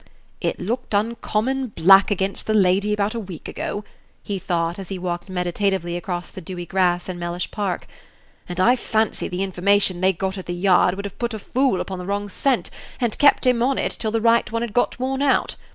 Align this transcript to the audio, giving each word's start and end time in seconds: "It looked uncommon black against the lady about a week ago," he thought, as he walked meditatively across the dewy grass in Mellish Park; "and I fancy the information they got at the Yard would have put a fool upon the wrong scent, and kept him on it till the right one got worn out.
"It 0.41 0.59
looked 0.59 0.95
uncommon 0.95 1.67
black 1.75 2.09
against 2.09 2.47
the 2.47 2.55
lady 2.55 2.91
about 2.91 3.13
a 3.13 3.19
week 3.19 3.47
ago," 3.47 3.83
he 4.23 4.39
thought, 4.39 4.79
as 4.79 4.89
he 4.89 4.97
walked 4.97 5.29
meditatively 5.29 5.95
across 5.95 6.31
the 6.31 6.41
dewy 6.41 6.65
grass 6.65 7.07
in 7.07 7.19
Mellish 7.19 7.51
Park; 7.51 7.85
"and 8.49 8.59
I 8.59 8.75
fancy 8.75 9.27
the 9.27 9.43
information 9.43 10.01
they 10.01 10.11
got 10.11 10.39
at 10.39 10.47
the 10.47 10.55
Yard 10.55 10.95
would 10.95 11.05
have 11.05 11.19
put 11.19 11.35
a 11.35 11.37
fool 11.37 11.79
upon 11.79 11.99
the 11.99 12.07
wrong 12.07 12.29
scent, 12.29 12.71
and 12.99 13.15
kept 13.19 13.45
him 13.45 13.61
on 13.61 13.77
it 13.77 13.91
till 13.91 14.09
the 14.09 14.21
right 14.21 14.51
one 14.51 14.65
got 14.69 14.99
worn 14.99 15.21
out. 15.21 15.55